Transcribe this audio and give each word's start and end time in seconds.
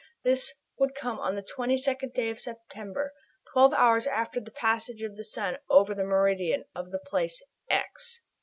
This 0.23 0.55
would 0.79 0.95
come 0.95 1.19
on 1.19 1.35
the 1.35 1.43
22d 1.43 2.11
day 2.15 2.31
of 2.31 2.39
September, 2.39 3.13
twelve 3.53 3.71
hours 3.75 4.07
after 4.07 4.39
the 4.39 4.49
passage 4.49 5.03
of 5.03 5.15
the 5.15 5.23
sun 5.23 5.57
over 5.69 5.93
the 5.93 6.03
meridian 6.03 6.63
of 6.73 6.89
the 6.89 6.97
place 7.05 7.39
"x." 7.69 8.23